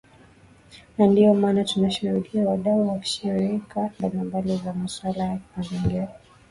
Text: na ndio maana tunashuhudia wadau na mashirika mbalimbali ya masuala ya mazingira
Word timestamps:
na 0.97 1.07
ndio 1.07 1.33
maana 1.33 1.63
tunashuhudia 1.63 2.49
wadau 2.49 2.85
na 2.85 2.93
mashirika 2.95 3.89
mbalimbali 3.99 4.61
ya 4.65 4.73
masuala 4.73 5.23
ya 5.23 5.39
mazingira 5.57 6.07